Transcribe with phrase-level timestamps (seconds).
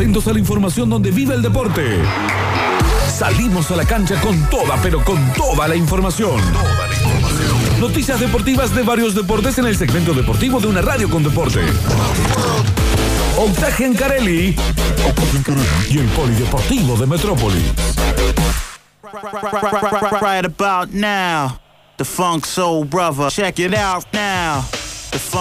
[0.00, 1.98] Atentos a la información donde vive el deporte.
[3.06, 6.40] Salimos a la cancha con toda, pero con toda la información.
[7.78, 11.60] Noticias deportivas de varios deportes en el segmento deportivo de una radio con deporte.
[13.36, 14.56] Octagen Gencarelli
[15.90, 17.74] y el Polideportivo de Metrópolis.
[20.22, 21.60] Right about now,
[21.98, 23.28] the Funk Soul Brother.
[23.28, 24.64] Check it out now.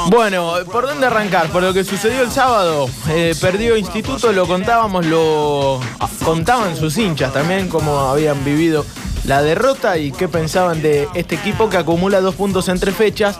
[0.10, 1.50] Bueno, ¿por dónde arrancar?
[1.50, 2.90] Por lo que sucedió el sábado.
[3.10, 5.80] Eh, perdió Instituto, lo contábamos, lo
[6.24, 8.86] contaban sus hinchas también, cómo habían vivido
[9.26, 13.40] la derrota y qué pensaban de este equipo que acumula dos puntos entre fechas,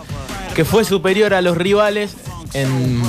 [0.54, 2.16] que fue superior a los rivales
[2.52, 3.02] en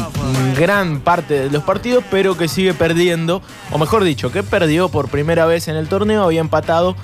[0.56, 3.42] gran parte de los partidos, pero que sigue perdiendo,
[3.72, 6.96] o mejor dicho, que perdió por primera vez en el torneo, había empatado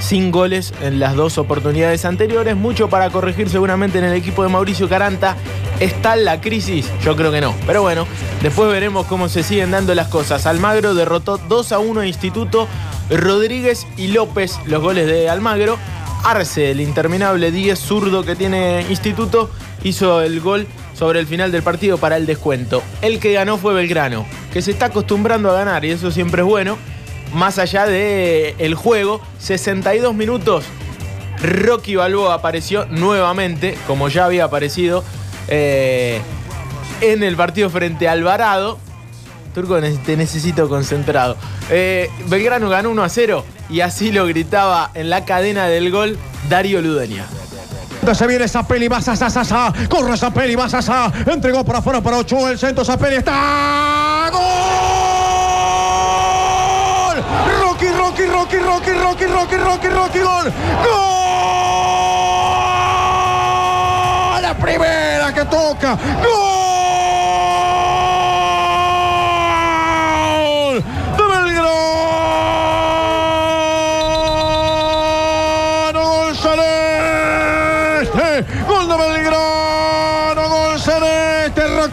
[0.00, 2.56] sin goles en las dos oportunidades anteriores.
[2.56, 5.36] Mucho para corregir seguramente en el equipo de Mauricio Caranta.
[5.80, 6.90] ¿Está la crisis?
[7.02, 7.54] Yo creo que no.
[7.66, 8.06] Pero bueno,
[8.42, 10.46] después veremos cómo se siguen dando las cosas.
[10.46, 12.68] Almagro derrotó 2 a 1 a Instituto.
[13.10, 15.78] Rodríguez y López los goles de Almagro.
[16.24, 19.50] Arce, el interminable 10 zurdo que tiene Instituto,
[19.82, 22.82] hizo el gol sobre el final del partido para el descuento.
[23.02, 26.48] El que ganó fue Belgrano, que se está acostumbrando a ganar y eso siempre es
[26.48, 26.78] bueno.
[27.34, 30.64] Más allá del el juego, 62 minutos,
[31.42, 35.04] Rocky Balboa apareció nuevamente, como ya había aparecido
[35.48, 36.20] eh,
[37.00, 38.78] en el partido frente a Alvarado.
[39.54, 41.36] Turco, te necesito concentrado.
[41.70, 46.18] Eh, Belgrano ganó 1 a 0 y así lo gritaba en la cadena del gol
[46.48, 47.26] Darío Ludeña.
[48.12, 49.72] Se viene Zapelli, va sa, sa, sa, sa.
[49.88, 50.68] Corre Zapelli, va.
[51.26, 52.50] Entregó para afuera para Ochoa.
[52.50, 54.28] El centro Zapelli está.
[54.30, 54.73] ¡Gol!
[58.14, 60.44] Rocky, Rocky, Rocky, Rocky, Rocky, Rocky, Rocky, gol.
[60.44, 60.92] ¡Gol!
[64.40, 65.98] La primera que toca.
[66.22, 66.44] ¡Gol!
[71.16, 71.80] De Belgrano
[75.92, 76.78] González.
[78.68, 79.63] ¡Gol de Belgrano!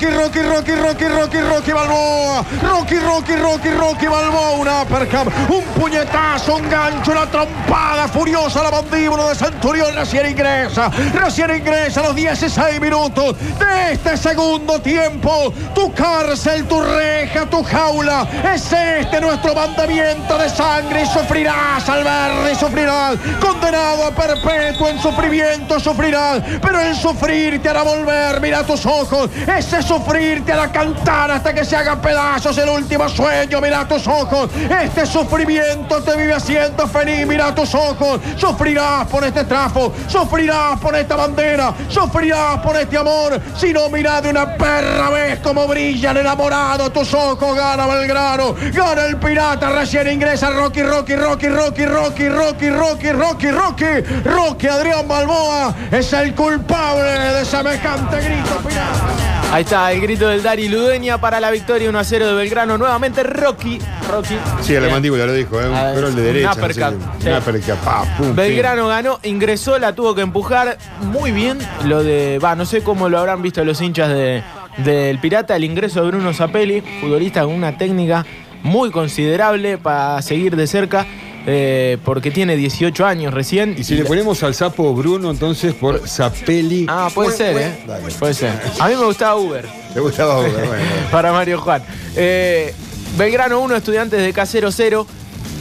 [0.02, 2.44] Rocky, Rocky, Rocky, Rocky, Rocky, Rocky Balboa.
[2.64, 4.52] Rocky, Rocky, Rocky, Rocky Balboa.
[4.58, 9.96] Un uppercut, un puñetazo, un gancho, una trompada furiosa la mandíbula de Centurión.
[9.96, 15.54] Recién ingresa, recién ingresa a los 16 minutos de este segundo tiempo.
[15.76, 18.28] Tu cárcel, tu reja, tu jaula.
[18.56, 21.04] Es este nuestro mandamiento de sangre.
[21.04, 23.18] Y sufrirás al ver y sufrirás.
[23.40, 26.42] Condenado a perpetuo en sufrimiento, sufrirás.
[26.60, 28.42] Pero el sufrir te hará volver.
[28.42, 29.30] Mira tus ojos.
[29.46, 33.60] Ese sufrir te hará cantar hasta que se haga pedazos el último sueño.
[33.60, 34.50] Mira tus ojos.
[34.70, 37.28] Este sufrimiento te vive haciendo feliz.
[37.28, 38.22] Mira tus ojos.
[38.38, 39.92] Sufrirás por este trapo.
[40.08, 41.74] Sufrirás por esta bandera.
[41.90, 43.40] Sufrirás por este amor.
[43.58, 47.56] Si no, mira de una perra vez como brillan enamorados tus ojos.
[47.58, 48.56] Gana Belgrano.
[48.74, 49.72] Gana el pirata.
[49.72, 54.02] Recién ingresa Rocky, Rocky, Rocky, Rocky, Rocky, Rocky, Rocky, Rocky, Rocky.
[54.24, 59.31] Rocky Adrián Balboa es el culpable de semejante grito pirata.
[59.52, 62.78] Ahí está el grito del Dari Ludeña para la victoria 1 a 0 de Belgrano.
[62.78, 63.80] Nuevamente Rocky.
[64.10, 64.38] Rocky.
[64.62, 65.68] Sí, a la mandíbula lo dijo, ¿eh?
[65.68, 66.54] un de derecha.
[66.54, 67.24] uppercut, no sé qué.
[67.24, 67.30] sí.
[67.30, 71.58] Un uppercut, pa, pum, Belgrano ganó, ingresó, la tuvo que empujar muy bien.
[71.84, 74.42] Lo de, va, no sé cómo lo habrán visto los hinchas de-
[74.78, 78.26] del Pirata, el ingreso de Bruno Zapelli, futbolista con una técnica
[78.64, 81.06] muy considerable para seguir de cerca,
[81.46, 83.76] eh, porque tiene 18 años recién.
[83.78, 86.86] Y si le ponemos al sapo Bruno, entonces por Zapelli.
[86.88, 87.76] Ah, puede ser, ¿eh?
[88.20, 88.60] Puede ser.
[88.80, 89.66] A mí me gustaba Uber.
[89.94, 90.52] ¿Te gustaba Uber?
[90.52, 90.84] Bueno.
[91.12, 91.84] para Mario Juan.
[92.16, 92.74] Eh,
[93.18, 95.08] Belgrano 1, estudiantes de K0 0.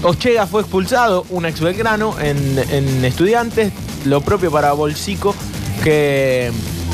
[0.02, 3.72] Ochega fue expulsado, un ex Belgrano, en, en estudiantes.
[4.06, 5.34] Lo propio para Bolsico,
[5.84, 6.50] que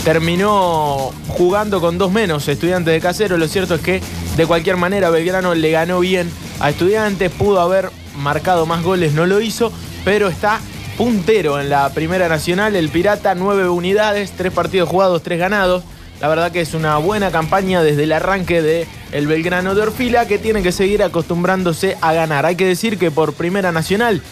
[0.07, 3.37] terminó jugando con dos menos estudiantes de Casero.
[3.37, 4.01] Lo cierto es que
[4.37, 6.31] de cualquier manera Belgrano le ganó bien
[6.61, 9.73] a estudiantes, pudo haber marcado más goles, no lo hizo,
[10.05, 10.61] pero está
[10.97, 12.75] puntero en la Primera Nacional.
[12.75, 15.85] El Pirata, nueve unidades, tres partidos jugados, tres ganados.
[16.21, 20.27] La verdad que es una buena campaña desde el arranque de el Belgrano de Orfila
[20.27, 22.47] que tiene que seguir acostumbrándose a ganar.
[22.47, 24.23] Hay que decir que por Primera Nacional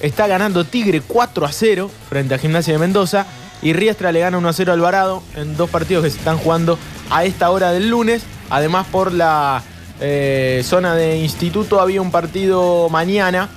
[0.00, 3.26] está ganando Tigre 4 a 0 frente a Gimnasia de Mendoza
[3.62, 6.36] y Riestra le gana 1 a 0 a Alvarado en dos partidos que se están
[6.36, 6.78] jugando
[7.10, 8.22] a esta hora del lunes.
[8.50, 9.62] Además por la
[10.00, 13.48] eh, zona de instituto había un partido mañana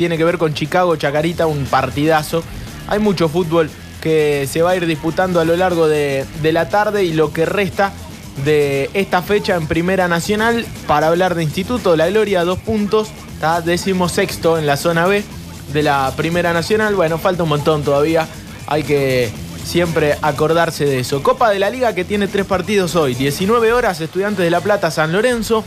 [0.00, 2.42] tiene que ver con Chicago Chacarita, un partidazo.
[2.88, 3.68] Hay mucho fútbol
[4.00, 7.34] que se va a ir disputando a lo largo de, de la tarde y lo
[7.34, 7.92] que resta
[8.46, 13.60] de esta fecha en Primera Nacional para hablar de Instituto La Gloria, dos puntos, está
[13.60, 15.22] décimo sexto en la zona B
[15.74, 16.94] de la Primera Nacional.
[16.94, 18.26] Bueno, falta un montón todavía,
[18.66, 19.30] hay que
[19.64, 21.22] siempre acordarse de eso.
[21.22, 24.90] Copa de la Liga que tiene tres partidos hoy, 19 horas, Estudiantes de La Plata,
[24.90, 25.62] San Lorenzo.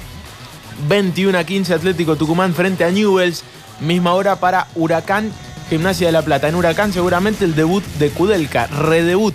[0.88, 3.44] 21 a 15 Atlético Tucumán frente a Newells.
[3.80, 5.32] Misma hora para Huracán
[5.70, 6.48] Gimnasia de la Plata.
[6.48, 9.34] En Huracán seguramente el debut de Kudelka, redebut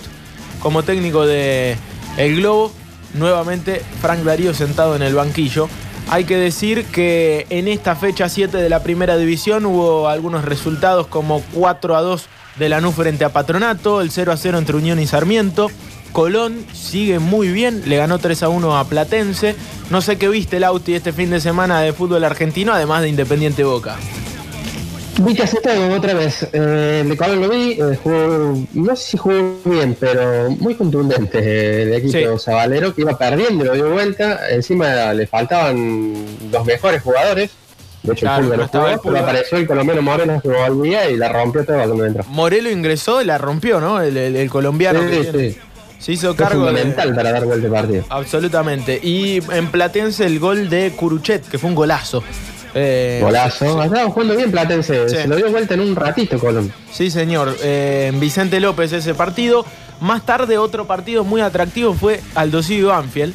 [0.60, 1.76] como técnico de
[2.16, 2.72] El Globo.
[3.14, 5.68] Nuevamente Frank Darío sentado en el banquillo.
[6.10, 11.06] Hay que decir que en esta fecha 7 de la primera división hubo algunos resultados
[11.06, 12.26] como 4 a 2
[12.58, 15.70] de Lanús frente a Patronato, el 0 a 0 entre Unión y Sarmiento.
[16.12, 19.54] Colón sigue muy bien, le ganó 3 a 1 a Platense.
[19.90, 23.64] No sé qué viste, Lauti, este fin de semana de fútbol argentino, además de Independiente
[23.64, 23.96] Boca.
[25.20, 26.46] Vi que hace todo otra vez.
[26.52, 31.38] Eh, de Colón lo vi, eh, jugó, no sé si jugó bien, pero muy contundente
[31.40, 32.44] eh, el equipo Sí.
[32.44, 34.48] Sabalero que iba perdiendo, lo dio vuelta.
[34.50, 36.14] Encima le faltaban
[36.52, 37.50] los mejores jugadores.
[38.04, 41.10] De hecho, Claro, el no estaba el jugó, pero apareció el colombiano Moreno que volvía
[41.10, 42.22] y la rompió todo cuando entró.
[42.28, 44.00] Morelo ingresó y la rompió, ¿no?
[44.00, 45.50] El, el- el colombiano que Sí, tiene.
[45.50, 45.58] sí.
[45.98, 46.68] Se hizo Fue cargo de...
[46.68, 48.04] fundamental para dar vuelta al partido.
[48.08, 49.00] Absolutamente.
[49.02, 52.22] Y en Platense el gol de Curuchet, que fue un golazo.
[52.74, 53.82] Eh, Golazo.
[53.82, 55.08] Estaba jugando bien Platense.
[55.08, 55.16] Sí.
[55.16, 56.72] Se lo dio vuelta en un ratito, Colón.
[56.92, 57.56] Sí, señor.
[57.62, 59.64] Eh, Vicente López ese partido.
[60.00, 63.34] Más tarde otro partido muy atractivo fue Aldosivi Banfield.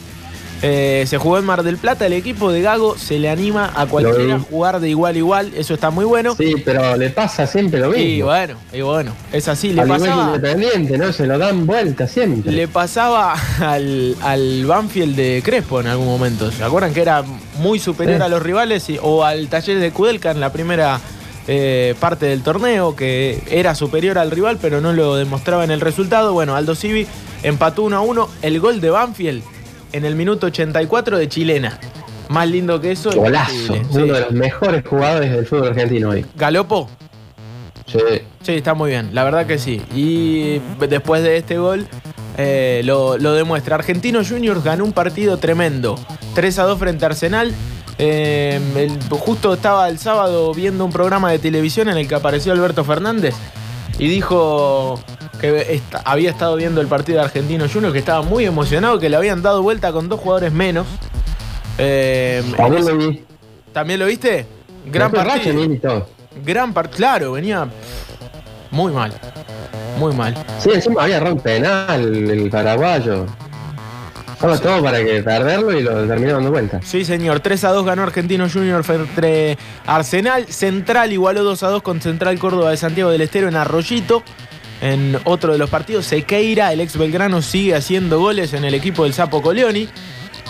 [0.65, 2.05] Eh, se jugó en Mar del Plata.
[2.05, 5.51] El equipo de Gago se le anima a cualquiera a jugar de igual a igual.
[5.57, 6.35] Eso está muy bueno.
[6.35, 8.01] Sí, pero le pasa siempre lo mismo.
[8.03, 9.73] y bueno, y bueno, es así.
[9.73, 11.11] Le Al pasaba, Independiente, ¿no?
[11.11, 12.51] Se lo dan vuelta siempre.
[12.51, 16.49] le pasaba al, al Banfield de Crespo en algún momento.
[16.51, 17.23] ¿Se acuerdan que era
[17.59, 18.23] muy superior Sí.
[18.23, 18.89] a los rivales?
[18.89, 20.99] y- o al taller de Kudelka en la primera
[21.47, 25.81] eh, parte del torneo, que era superior al rival, pero no lo demostraba en el
[25.81, 26.31] resultado.
[26.31, 27.05] Bueno, Aldo Civi
[27.43, 28.29] empató 1 a 1.
[28.41, 29.43] El gol de Banfield
[29.93, 31.79] en el minuto 84 de Chilena.
[32.29, 33.11] Más lindo que eso.
[33.11, 33.73] Golazo.
[33.75, 33.81] Sí.
[33.91, 36.25] Uno de los mejores jugadores del fútbol argentino hoy.
[36.35, 36.89] Galopo.
[37.85, 37.99] Sí.
[38.41, 39.81] Sí, está muy bien, la verdad que sí.
[39.93, 41.85] Y después de este gol
[42.37, 43.75] eh, lo, lo demuestra.
[43.75, 45.99] Argentino Juniors ganó un partido tremendo.
[46.33, 47.53] 3 a 2 frente a Arsenal.
[47.99, 52.51] Eh, el- justo estaba el sábado viendo un programa de televisión en el que apareció
[52.51, 53.35] Alberto Fernández
[53.99, 54.99] y dijo
[55.43, 59.17] que había estado viendo el partido de Argentino Juniors, que estaba muy emocionado, que le
[59.17, 60.87] habían dado vuelta con dos jugadores menos.
[61.77, 63.25] Eh, También lo vi.
[63.73, 64.45] ¿También lo viste?
[64.85, 66.07] Gran Racha, partido.
[66.45, 66.95] Gran partido.
[66.95, 67.67] Claro, venía
[68.71, 69.11] muy mal.
[69.99, 70.33] Muy mal.
[70.59, 73.25] Sí, encima había errado un penal el paraguayo.
[74.31, 76.79] Estaba todo para que perderlo y lo terminó dando vuelta.
[76.83, 77.41] Sí, señor.
[77.41, 80.45] 3 a 2 ganó Argentino Junior frente Arsenal.
[80.47, 84.23] Central igualó 2 a 2 con Central Córdoba de Santiago del Estero en Arroyito.
[84.83, 89.05] En otro de los partidos, Sequeira, el ex Belgrano, sigue haciendo goles en el equipo
[89.05, 89.87] del Sapo Coleoni.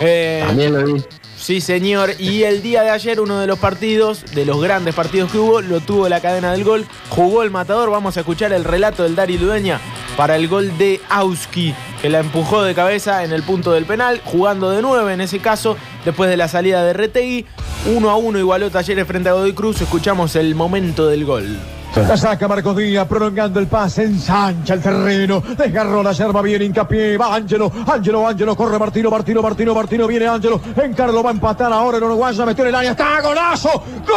[0.00, 1.04] Eh, También lo vi.
[1.36, 2.14] Sí, señor.
[2.18, 5.60] Y el día de ayer, uno de los partidos, de los grandes partidos que hubo,
[5.60, 6.84] lo tuvo la cadena del gol.
[7.10, 7.90] Jugó el matador.
[7.90, 9.80] Vamos a escuchar el relato del Dari Ludeña
[10.16, 11.72] para el gol de Auski,
[12.02, 15.38] que la empujó de cabeza en el punto del penal, jugando de nueve en ese
[15.38, 17.46] caso, después de la salida de Retegui.
[17.94, 19.80] Uno a uno igualó Talleres frente a Godoy Cruz.
[19.80, 21.56] Escuchamos el momento del gol.
[21.96, 27.16] La saca Marcos Díaz, prolongando el pase, ensancha el terreno, desgarró la yerba, bien hincapié,
[27.16, 31.72] va Ángelo, Ángelo, Ángelo, corre Martino, Martino, Martino, Martino, viene Ángelo, Encarlo va a empatar
[31.72, 34.14] ahora el uruguayo, metió en el área, está golazo, gol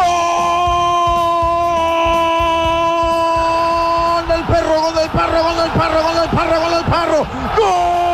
[4.28, 7.28] del perro, gol del perro, gol del perro, gol del perro, gol del perro,
[7.58, 8.07] gol,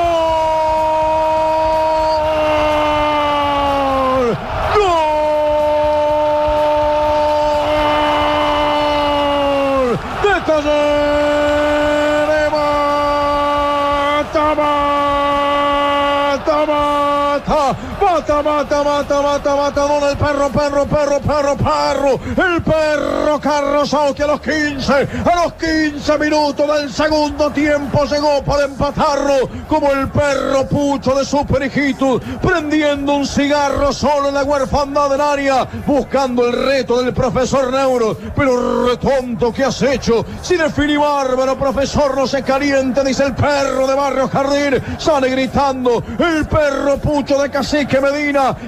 [18.41, 22.19] mata, mata, mata, mata, mata, gol del perro, perro, perro, perro, perro,
[22.53, 28.43] el perro Carlos Sauti a los 15, a los 15 minutos del segundo tiempo llegó
[28.43, 34.43] para empatarlo, como el perro pucho de Super Hijitus, prendiendo un cigarro solo en la
[34.43, 40.55] huerfandad del área, buscando el reto del profesor Neuro, pero retonto que has hecho, si
[40.55, 46.47] defini bárbaro, profesor, no se caliente, dice el perro de Barrio Jardín, sale gritando, el
[46.47, 48.22] perro pucho de Cacique Medina,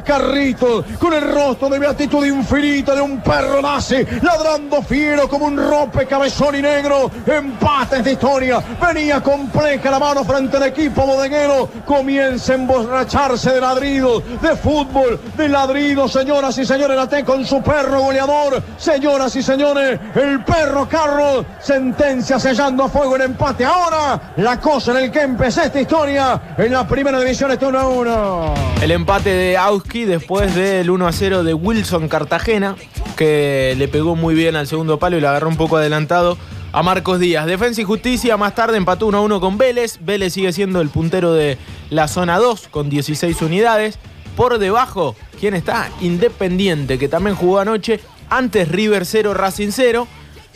[0.05, 5.57] Carrito, con el rostro de beatitud infinita de un perro nazi, ladrando fiero como un
[5.57, 11.69] rompe cabezón y negro, empate esta historia, venía compleja la mano frente al equipo bodeguero,
[11.85, 17.45] comienza a emborracharse de ladridos, de fútbol, de ladridos, señoras y señores, la T con
[17.45, 23.63] su perro goleador, señoras y señores, el perro Carlos, sentencia sellando a fuego el empate,
[23.63, 27.79] ahora la cosa en el que empezó esta historia, en la primera división está 1
[27.79, 28.53] a 1.
[28.81, 32.75] El empate de Auski después del 1 a 0 de Wilson Cartagena,
[33.15, 36.37] que le pegó muy bien al segundo palo y le agarró un poco adelantado
[36.71, 37.45] a Marcos Díaz.
[37.45, 39.99] Defensa y Justicia más tarde empató 1 a 1 con Vélez.
[40.01, 41.57] Vélez sigue siendo el puntero de
[41.89, 43.97] la zona 2 con 16 unidades.
[44.35, 45.89] Por debajo, ¿quién está?
[46.01, 47.99] Independiente, que también jugó anoche.
[48.29, 50.07] Antes River 0, Racing 0.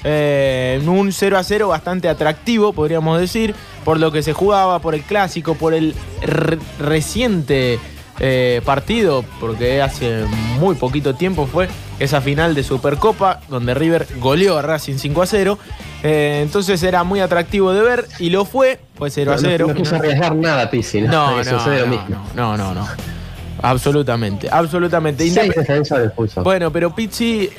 [0.03, 3.53] Eh, un 0 a 0 bastante atractivo, podríamos decir,
[3.83, 7.79] por lo que se jugaba, por el clásico, por el re- reciente
[8.19, 10.23] eh, partido, porque hace
[10.59, 11.67] muy poquito tiempo fue
[11.99, 15.59] esa final de Supercopa, donde River goleó a Racing 5 a 0.
[16.03, 19.67] Eh, entonces era muy atractivo de ver y lo fue, fue 0 a No- 0.
[19.69, 21.01] No, quiso arriesgar nada, Pizzi.
[21.01, 22.23] No, no, Sucede lo no, mismo.
[22.35, 22.87] no, no, no.
[23.61, 25.23] Absolutamente, absolutamente.
[25.29, 26.43] Seis Independ- defensores puso.
[26.43, 27.49] bueno, pero Pizzi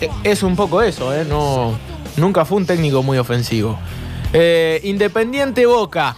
[0.00, 1.24] eh, es un poco eso, ¿eh?
[1.26, 1.72] No,
[2.18, 3.78] nunca fue un técnico muy ofensivo.
[4.32, 6.14] Eh, Independiente Boca.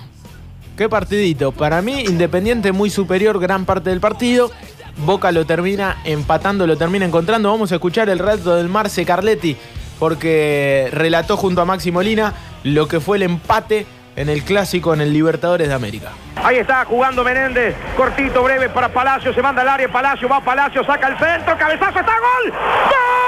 [0.77, 1.53] Qué partidito.
[1.53, 4.51] Para mí, Independiente muy superior gran parte del partido.
[4.97, 7.51] Boca lo termina empatando, lo termina encontrando.
[7.51, 9.57] Vamos a escuchar el relato del Marce Carletti,
[9.99, 13.87] porque relató junto a Maxi Molina lo que fue el empate
[14.17, 16.11] en el clásico en el Libertadores de América.
[16.37, 20.85] Ahí está jugando Menéndez, cortito, breve para Palacio, se manda al área, Palacio va Palacio,
[20.85, 22.51] saca el centro, cabezazo, está gol.
[22.51, 23.22] ¡Gol!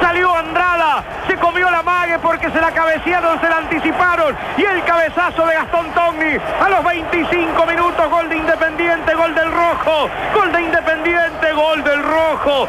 [0.00, 4.36] Salió Andrada, se comió la mague porque se la cabecearon, se la anticiparon.
[4.56, 8.10] Y el cabezazo de Gastón Togni a los 25 minutos.
[8.10, 10.10] Gol de Independiente, gol del rojo.
[10.34, 12.68] Gol de Independiente, gol del rojo.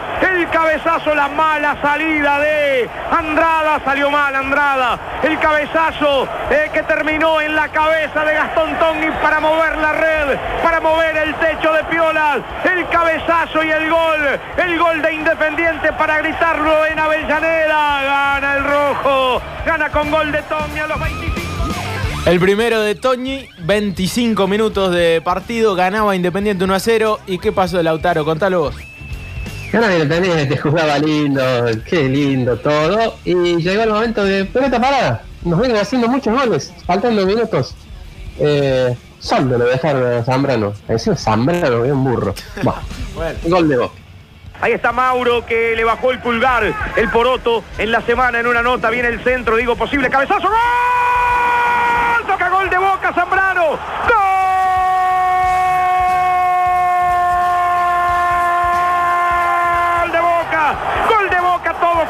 [0.81, 3.81] Cabezazo, la mala salida de Andrada.
[3.83, 4.99] Salió mal Andrada.
[5.23, 10.37] El cabezazo eh, que terminó en la cabeza de Gastón Togni para mover la red,
[10.63, 12.39] para mover el techo de Piolas.
[12.63, 14.39] El cabezazo y el gol.
[14.57, 18.03] El gol de Independiente para gritarlo en Avellaneda.
[18.03, 19.41] Gana el rojo.
[19.65, 21.41] Gana con gol de Togni a los 25.
[22.25, 27.19] El primero de Toñi, 25 minutos de partido, ganaba Independiente 1 a 0.
[27.25, 28.25] ¿Y qué pasó, Lautaro?
[28.25, 28.90] Contalo vos.
[29.71, 31.41] Gana Independiente, jugaba lindo,
[31.87, 33.15] qué lindo todo.
[33.23, 35.23] Y llegó el momento de pelota parada.
[35.43, 37.73] Nos vienen haciendo muchos goles, faltando minutos.
[38.37, 40.73] Eh, solo lo dejaron a Zambrano.
[40.89, 42.33] Encima Zambrano, es un burro.
[43.15, 43.37] Bueno.
[43.45, 43.93] gol de Boca.
[44.59, 48.61] Ahí está Mauro que le bajó el pulgar, el poroto en la semana en una
[48.61, 54.20] nota, viene el centro, digo posible, cabezazo, gol, toca gol de Boca Zambrano, gol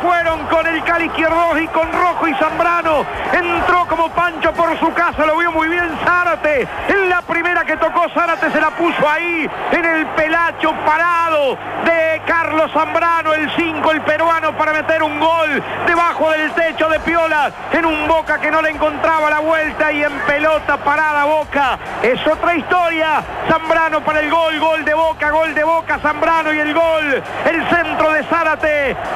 [0.01, 4.93] fueron con el Cali izquierdo y con Rojo y Zambrano, entró como Pancho por su
[4.93, 9.07] casa, lo vio muy bien Zárate, en la primera que tocó Zárate se la puso
[9.09, 15.19] ahí, en el pelacho parado de Carlos Zambrano, el 5, el peruano, para meter un
[15.19, 19.91] gol debajo del techo de Piola, en un Boca que no le encontraba la vuelta
[19.91, 21.79] y en pelota parada Boca.
[22.01, 23.23] Es otra historia.
[23.47, 27.23] Zambrano para el gol, gol de Boca, gol de Boca, Zambrano y el gol.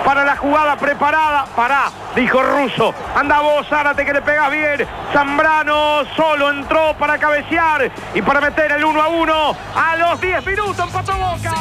[0.06, 1.46] Para la jugada preparada.
[1.56, 2.94] Pará, dijo Russo.
[3.16, 4.88] Anda vos, Zárate, que le pegas bien.
[5.12, 10.46] Zambrano solo entró para cabecear y para meter el 1 a 1 a los 10
[10.46, 10.80] minutos.
[10.80, 11.54] Empató Boca.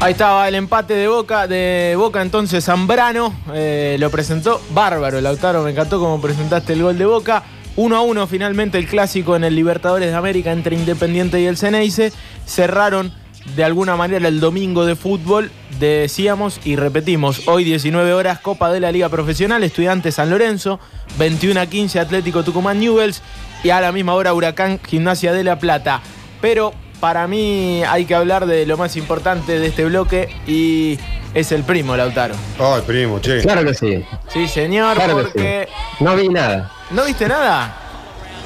[0.00, 5.62] Ahí estaba el empate de Boca, de Boca entonces Zambrano, eh, lo presentó bárbaro, Lautaro,
[5.62, 7.42] me encantó como presentaste el gol de Boca.
[7.76, 11.56] 1 a 1 finalmente el clásico en el Libertadores de América entre Independiente y el
[11.56, 12.12] Ceneice.
[12.46, 13.12] Cerraron
[13.56, 18.80] de alguna manera el domingo de fútbol, decíamos y repetimos, hoy 19 horas Copa de
[18.80, 20.78] la Liga Profesional, Estudiantes San Lorenzo,
[21.18, 23.22] 21 a 15 Atlético Tucumán Newells
[23.64, 26.00] y a la misma hora Huracán Gimnasia de la Plata.
[26.40, 30.98] Pero para mí hay que hablar de lo más importante de este bloque y
[31.34, 32.34] es el primo Lautaro.
[32.58, 33.40] Ay, primo, che.
[33.40, 35.68] Claro que sí, Sí, señor, claro que porque...
[35.98, 36.04] sí.
[36.04, 36.70] No vi nada.
[36.90, 37.74] ¿No viste nada?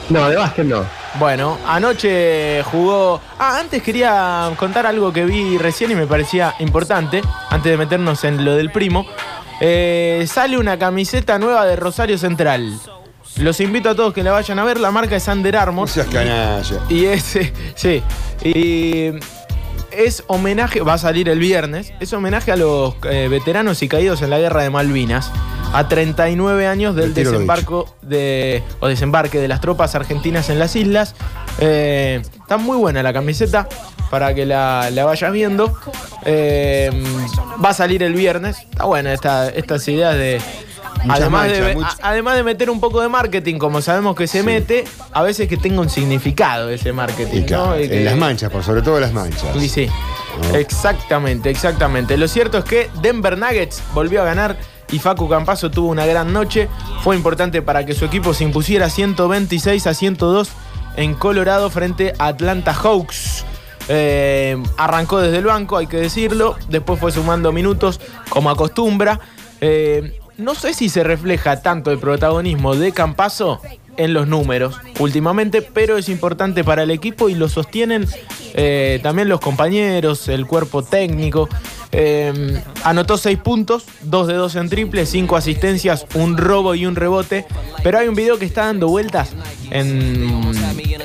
[0.08, 0.84] No, de básquet no.
[1.18, 3.20] Bueno, anoche jugó...
[3.38, 8.24] Ah, antes quería contar algo que vi recién y me parecía importante, antes de meternos
[8.24, 9.06] en lo del primo.
[9.60, 12.78] Eh, sale una camiseta nueva de Rosario Central.
[13.36, 15.88] Los invito a todos que la vayan a ver, la marca es Under Armour.
[15.88, 16.80] seas canalla.
[16.88, 18.02] Y ese, sí.
[18.42, 19.12] Y
[19.90, 24.22] es homenaje, va a salir el viernes, es homenaje a los eh, veteranos y caídos
[24.22, 25.30] en la guerra de Malvinas,
[25.74, 31.14] a 39 años del desembarco de, o desembarque de las tropas argentinas en las islas.
[31.58, 33.68] Eh, está muy buena la camiseta
[34.10, 35.76] para que la, la vayas viendo.
[36.24, 36.90] Eh,
[37.62, 38.58] va a salir el viernes.
[38.70, 40.40] Está buena esta, estas ideas de.
[41.08, 45.22] Además de, además de meter un poco de marketing, como sabemos que se mete, a
[45.22, 47.42] veces que tenga un significado ese marketing.
[47.42, 47.80] Y claro, ¿no?
[47.80, 49.54] Y que- en las manchas, por sobre todo las manchas.
[49.56, 49.90] y sí,
[50.50, 50.56] No.
[50.56, 52.16] exactamente, exactamente.
[52.16, 54.56] Lo cierto es que Denver Nuggets volvió a ganar
[54.90, 56.68] y Facu Campazo tuvo una gran noche.
[57.02, 60.50] Fue importante para que su equipo se impusiera 126 a 102
[60.96, 63.44] en Colorado frente a Atlanta Hawks.
[63.88, 66.56] Eh, arrancó desde el banco, hay que decirlo.
[66.68, 69.20] Después fue sumando minutos, como acostumbra.
[69.60, 73.60] Eh, no sé si se refleja tanto el protagonismo de Campazo
[73.96, 78.06] en los números últimamente, pero es importante para el equipo y lo sostienen
[78.54, 81.48] eh, también los compañeros, el cuerpo técnico.
[81.96, 86.96] Eh, anotó 6 puntos, 2 de 2 en triple, 5 asistencias, un robo y un
[86.96, 87.46] rebote.
[87.84, 89.30] Pero hay un video que está dando vueltas
[89.70, 90.42] en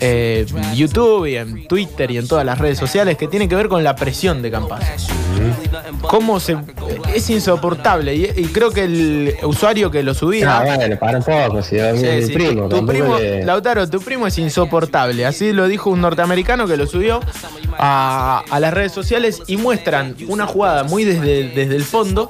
[0.01, 3.67] eh, YouTube y en Twitter y en todas las redes sociales que tiene que ver
[3.69, 4.51] con la presión de.
[6.01, 6.57] Cómo se.
[7.13, 8.15] Es insoportable.
[8.15, 10.59] Y, y creo que el usuario que lo subía.
[10.59, 12.67] Ah, bueno, para un poco, si es Sí, mi sí, primo.
[12.69, 15.25] tu, primo, le- Lautaro, tu primo es insoportable.
[15.25, 17.19] Así lo dijo un norteamericano que lo subió
[17.81, 22.29] a, a las redes sociales y muestran una jugada muy desde, desde el fondo,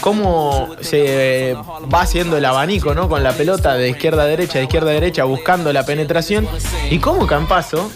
[0.00, 1.56] cómo se
[1.92, 3.08] va haciendo el abanico, ¿no?
[3.08, 6.48] Con la pelota de izquierda a derecha, de izquierda a derecha, buscando la penetración.
[6.90, 7.90] Y cómo Campazo,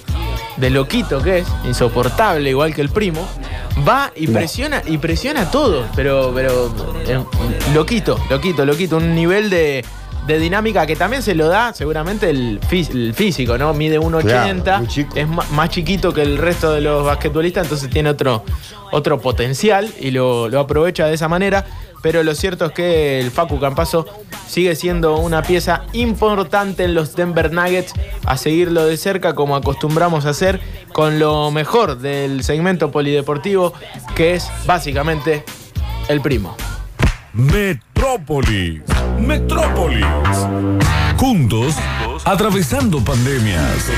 [0.56, 3.26] de loquito que es, insoportable, igual que el primo,
[3.86, 6.72] va y presiona, y presiona todo, pero, pero
[7.06, 7.22] eh,
[7.74, 9.84] loquito, loquito, loquito, un nivel de,
[10.26, 13.72] de dinámica que también se lo da seguramente el, fí- el físico, ¿no?
[13.74, 14.22] Mide 1,80,
[14.62, 15.14] Claro, muy chico.
[15.16, 18.42] es más chiquito que el resto de los basquetbolistas, entonces tiene otro,
[18.92, 21.64] otro potencial y lo, lo aprovecha de esa manera.
[22.02, 24.06] Pero lo cierto es que el Facu Campazo
[24.46, 27.94] sigue siendo una pieza importante en los Denver Nuggets,
[28.26, 30.60] a seguirlo de cerca como acostumbramos a hacer,
[30.92, 33.72] con lo mejor del segmento polideportivo,
[34.14, 35.42] que es básicamente
[36.08, 36.54] el primo.
[37.36, 38.80] Metrópolis.
[39.20, 40.06] Metrópolis.
[41.18, 41.74] Juntos,
[42.24, 43.90] atravesando pandemias.